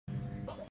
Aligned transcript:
No 0.07 0.13
audio 0.47 0.57